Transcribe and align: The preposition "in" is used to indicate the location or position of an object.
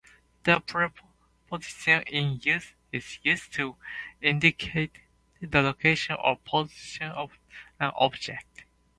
The 0.45 0.59
preposition 0.61 2.01
"in" 2.07 2.41
is 2.91 3.19
used 3.21 3.53
to 3.53 3.75
indicate 4.19 4.97
the 5.39 5.61
location 5.61 6.15
or 6.15 6.37
position 6.37 7.11
of 7.11 7.37
an 7.79 7.91
object. 7.95 8.63